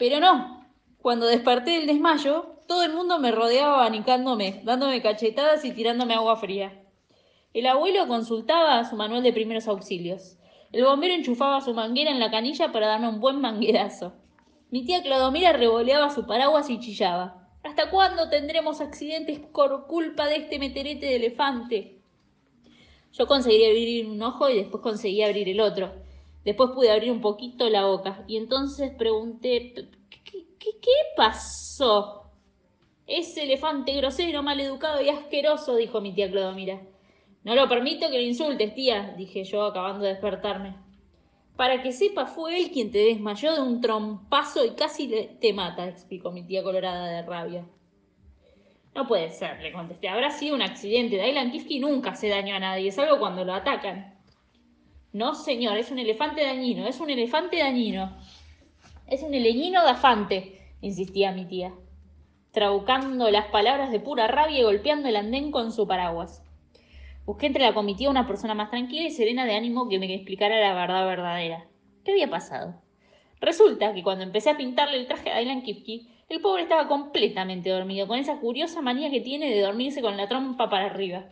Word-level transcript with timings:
Pero 0.00 0.18
no, 0.18 0.66
cuando 1.02 1.26
desperté 1.26 1.72
del 1.72 1.86
desmayo, 1.86 2.56
todo 2.66 2.84
el 2.84 2.94
mundo 2.94 3.18
me 3.18 3.32
rodeaba 3.32 3.74
abanicándome, 3.74 4.62
dándome 4.64 5.02
cachetadas 5.02 5.62
y 5.66 5.72
tirándome 5.72 6.14
agua 6.14 6.36
fría. 6.36 6.82
El 7.52 7.66
abuelo 7.66 8.08
consultaba 8.08 8.82
su 8.86 8.96
manual 8.96 9.22
de 9.22 9.34
primeros 9.34 9.68
auxilios. 9.68 10.38
El 10.72 10.84
bombero 10.84 11.12
enchufaba 11.12 11.60
su 11.60 11.74
manguera 11.74 12.10
en 12.10 12.18
la 12.18 12.30
canilla 12.30 12.72
para 12.72 12.86
darme 12.86 13.10
un 13.10 13.20
buen 13.20 13.42
manguerazo. 13.42 14.14
Mi 14.70 14.86
tía 14.86 15.02
Clodomira 15.02 15.52
revoleaba 15.52 16.08
su 16.08 16.26
paraguas 16.26 16.70
y 16.70 16.80
chillaba. 16.80 17.50
¿Hasta 17.62 17.90
cuándo 17.90 18.30
tendremos 18.30 18.80
accidentes 18.80 19.38
por 19.38 19.86
culpa 19.86 20.28
de 20.28 20.36
este 20.36 20.58
meterete 20.58 21.04
de 21.04 21.16
elefante? 21.16 21.98
Yo 23.12 23.26
conseguí 23.26 23.66
abrir 23.66 24.06
un 24.06 24.22
ojo 24.22 24.48
y 24.48 24.56
después 24.56 24.82
conseguí 24.82 25.22
abrir 25.22 25.46
el 25.50 25.60
otro. 25.60 25.92
Después 26.44 26.70
pude 26.70 26.90
abrir 26.90 27.12
un 27.12 27.20
poquito 27.20 27.68
la 27.68 27.84
boca 27.84 28.24
y 28.26 28.36
entonces 28.36 28.92
pregunté, 28.96 29.74
¿qué, 30.08 30.46
qué, 30.58 30.90
pasó? 31.16 32.30
Ese 33.06 33.42
elefante 33.42 33.92
grosero, 33.96 34.42
maleducado 34.42 35.02
y 35.02 35.08
asqueroso, 35.08 35.76
dijo 35.76 36.00
mi 36.00 36.14
tía 36.14 36.30
Clodomira. 36.30 36.80
No 37.42 37.54
lo 37.54 37.68
permito 37.68 38.10
que 38.10 38.18
lo 38.18 38.22
insultes, 38.22 38.74
tía, 38.74 39.14
dije 39.16 39.44
yo, 39.44 39.64
acabando 39.64 40.04
de 40.04 40.10
despertarme. 40.10 40.76
Para 41.56 41.82
que 41.82 41.92
sepa, 41.92 42.26
fue 42.26 42.58
él 42.58 42.70
quien 42.70 42.90
te 42.90 42.98
desmayó 42.98 43.52
de 43.54 43.60
un 43.60 43.80
trompazo 43.80 44.64
y 44.64 44.70
casi 44.70 45.28
te 45.40 45.52
mata, 45.52 45.88
explicó 45.88 46.30
mi 46.30 46.42
tía 46.46 46.62
colorada 46.62 47.08
de 47.08 47.22
rabia. 47.22 47.66
No 48.94 49.06
puede 49.06 49.30
ser, 49.30 49.60
le 49.60 49.72
contesté. 49.72 50.08
Habrá 50.08 50.30
sido 50.30 50.54
un 50.54 50.62
accidente. 50.62 51.16
Dailan 51.16 51.52
Kifki 51.52 51.78
nunca 51.78 52.14
se 52.14 52.28
dañó 52.28 52.56
a 52.56 52.60
nadie, 52.60 52.90
salvo 52.90 53.18
cuando 53.18 53.44
lo 53.44 53.54
atacan. 53.54 54.19
No, 55.12 55.34
señor, 55.34 55.76
es 55.76 55.90
un 55.90 55.98
elefante 55.98 56.42
dañino, 56.42 56.86
es 56.86 57.00
un 57.00 57.10
elefante 57.10 57.58
dañino. 57.58 58.16
Es 59.08 59.24
un 59.24 59.34
eleñino 59.34 59.82
gafante, 59.82 60.60
insistía 60.80 61.32
mi 61.32 61.46
tía, 61.46 61.72
trabucando 62.52 63.28
las 63.30 63.46
palabras 63.46 63.90
de 63.90 63.98
pura 63.98 64.28
rabia 64.28 64.60
y 64.60 64.62
golpeando 64.62 65.08
el 65.08 65.16
andén 65.16 65.50
con 65.50 65.72
su 65.72 65.88
paraguas. 65.88 66.44
Busqué 67.26 67.46
entre 67.46 67.64
la 67.64 67.74
comitiva 67.74 68.10
una 68.10 68.28
persona 68.28 68.54
más 68.54 68.70
tranquila 68.70 69.02
y 69.02 69.10
serena 69.10 69.44
de 69.46 69.56
ánimo 69.56 69.88
que 69.88 69.98
me 69.98 70.14
explicara 70.14 70.60
la 70.60 70.74
verdad 70.74 71.04
verdadera. 71.06 71.66
¿Qué 72.04 72.12
había 72.12 72.30
pasado? 72.30 72.80
Resulta 73.40 73.92
que 73.92 74.04
cuando 74.04 74.22
empecé 74.22 74.50
a 74.50 74.56
pintarle 74.56 74.96
el 74.96 75.08
traje 75.08 75.32
a 75.32 75.40
Dylan 75.40 75.62
Kifke, 75.62 76.06
el 76.28 76.40
pobre 76.40 76.62
estaba 76.62 76.86
completamente 76.86 77.70
dormido, 77.70 78.06
con 78.06 78.18
esa 78.18 78.38
curiosa 78.38 78.80
manía 78.80 79.10
que 79.10 79.20
tiene 79.20 79.50
de 79.50 79.60
dormirse 79.60 80.02
con 80.02 80.16
la 80.16 80.28
trompa 80.28 80.70
para 80.70 80.86
arriba. 80.86 81.24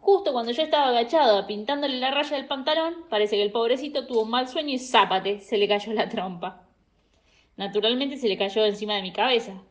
Justo 0.00 0.32
cuando 0.32 0.52
yo 0.52 0.62
estaba 0.62 0.88
agachado 0.88 1.46
pintándole 1.46 1.98
la 1.98 2.10
raya 2.10 2.36
del 2.36 2.46
pantalón, 2.46 3.04
parece 3.10 3.36
que 3.36 3.42
el 3.42 3.52
pobrecito 3.52 4.06
tuvo 4.06 4.22
un 4.22 4.30
mal 4.30 4.48
sueño 4.48 4.70
y 4.70 4.78
zápate, 4.78 5.40
se 5.40 5.58
le 5.58 5.68
cayó 5.68 5.92
la 5.92 6.08
trompa. 6.08 6.66
Naturalmente 7.56 8.16
se 8.16 8.28
le 8.28 8.38
cayó 8.38 8.64
encima 8.64 8.96
de 8.96 9.02
mi 9.02 9.12
cabeza. 9.12 9.62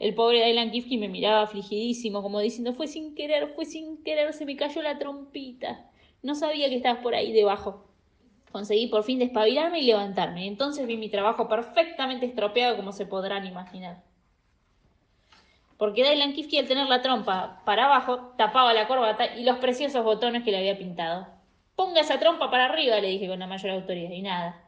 El 0.00 0.14
pobre 0.14 0.44
Dylan 0.44 0.72
Kifke 0.72 0.98
me 0.98 1.08
miraba 1.08 1.42
afligidísimo, 1.42 2.22
como 2.22 2.40
diciendo, 2.40 2.74
fue 2.74 2.88
sin 2.88 3.14
querer, 3.14 3.54
fue 3.54 3.64
sin 3.64 4.02
querer, 4.02 4.32
se 4.32 4.44
me 4.44 4.56
cayó 4.56 4.82
la 4.82 4.98
trompita. 4.98 5.88
No 6.22 6.34
sabía 6.34 6.68
que 6.68 6.76
estabas 6.76 7.02
por 7.02 7.14
ahí 7.14 7.32
debajo. 7.32 7.84
Conseguí 8.50 8.88
por 8.88 9.04
fin 9.04 9.20
despabilarme 9.20 9.80
y 9.80 9.86
levantarme. 9.86 10.46
Entonces 10.46 10.86
vi 10.86 10.96
mi 10.96 11.08
trabajo 11.08 11.48
perfectamente 11.48 12.26
estropeado, 12.26 12.76
como 12.76 12.92
se 12.92 13.06
podrán 13.06 13.46
imaginar. 13.46 14.02
Porque 15.78 16.02
Dylan 16.02 16.32
Kifke, 16.32 16.58
al 16.58 16.66
tener 16.66 16.88
la 16.88 17.02
trompa 17.02 17.62
para 17.64 17.86
abajo, 17.86 18.34
tapaba 18.36 18.74
la 18.74 18.88
corbata 18.88 19.36
y 19.36 19.44
los 19.44 19.58
preciosos 19.58 20.04
botones 20.04 20.42
que 20.42 20.50
le 20.50 20.58
había 20.58 20.76
pintado. 20.76 21.28
Ponga 21.76 22.00
esa 22.00 22.18
trompa 22.18 22.50
para 22.50 22.64
arriba, 22.66 22.98
le 22.98 23.08
dije 23.08 23.28
con 23.28 23.38
la 23.38 23.46
mayor 23.46 23.70
autoridad, 23.70 24.10
y 24.10 24.22
nada. 24.22 24.60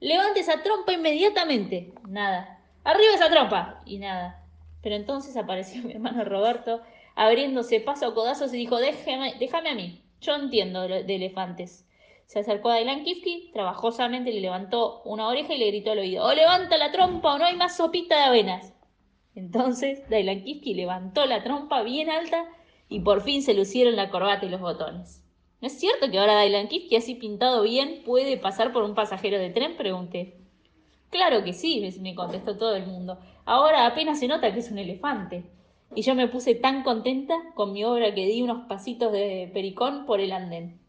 Levante 0.00 0.40
esa 0.40 0.62
trompa 0.62 0.92
inmediatamente. 0.92 1.92
Nada. 2.08 2.58
Arriba 2.82 3.14
esa 3.14 3.30
trompa. 3.30 3.82
Y 3.86 3.98
nada. 3.98 4.44
Pero 4.82 4.96
entonces 4.96 5.36
apareció 5.36 5.82
mi 5.84 5.92
hermano 5.92 6.24
Roberto, 6.24 6.82
abriéndose 7.14 7.80
paso 7.80 8.06
a 8.06 8.14
codazos 8.14 8.52
y 8.52 8.58
dijo, 8.58 8.78
déjame, 8.78 9.34
déjame 9.38 9.70
a 9.70 9.74
mí, 9.74 10.02
yo 10.20 10.34
entiendo 10.34 10.88
de, 10.88 11.00
elefantes. 11.00 11.84
Se 12.26 12.40
acercó 12.40 12.70
a 12.70 12.76
Dylan 12.76 13.04
trabajosamente 13.52 14.32
le 14.32 14.40
levantó 14.40 15.02
una 15.04 15.28
oreja 15.28 15.54
y 15.54 15.58
le 15.58 15.68
gritó 15.68 15.92
al 15.92 16.00
oído, 16.00 16.26
o 16.26 16.34
levanta 16.34 16.76
la 16.76 16.92
trompa 16.92 17.34
o 17.34 17.38
no 17.38 17.46
hay 17.46 17.56
más 17.56 17.76
sopita 17.76 18.16
de 18.16 18.22
avenas. 18.22 18.74
Entonces 19.38 20.02
Dylan 20.10 20.42
Kifke 20.42 20.74
levantó 20.74 21.24
la 21.24 21.44
trompa 21.44 21.82
bien 21.82 22.10
alta 22.10 22.44
y 22.88 22.98
por 23.00 23.22
fin 23.22 23.40
se 23.40 23.54
lucieron 23.54 23.94
la 23.94 24.10
corbata 24.10 24.44
y 24.44 24.48
los 24.48 24.60
botones. 24.60 25.24
¿No 25.60 25.68
es 25.68 25.78
cierto 25.78 26.10
que 26.10 26.18
ahora 26.18 26.42
Dylan 26.42 26.66
Kifke, 26.66 26.96
así 26.96 27.14
pintado 27.14 27.62
bien, 27.62 28.02
puede 28.04 28.36
pasar 28.36 28.72
por 28.72 28.82
un 28.82 28.96
pasajero 28.96 29.38
de 29.38 29.50
tren? 29.50 29.76
Pregunté. 29.76 30.34
Claro 31.10 31.44
que 31.44 31.52
sí, 31.52 31.88
me 32.00 32.16
contestó 32.16 32.58
todo 32.58 32.74
el 32.74 32.86
mundo. 32.86 33.20
Ahora 33.44 33.86
apenas 33.86 34.18
se 34.18 34.26
nota 34.26 34.52
que 34.52 34.58
es 34.58 34.72
un 34.72 34.78
elefante. 34.78 35.44
Y 35.94 36.02
yo 36.02 36.16
me 36.16 36.26
puse 36.26 36.56
tan 36.56 36.82
contenta 36.82 37.34
con 37.54 37.72
mi 37.72 37.84
obra 37.84 38.14
que 38.16 38.26
di 38.26 38.42
unos 38.42 38.66
pasitos 38.66 39.12
de 39.12 39.48
pericón 39.54 40.04
por 40.04 40.18
el 40.18 40.32
andén. 40.32 40.80